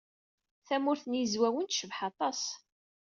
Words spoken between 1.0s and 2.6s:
n Yizwawen tecbeḥ aṭas.